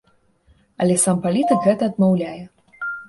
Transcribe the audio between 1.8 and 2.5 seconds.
адмаўляе.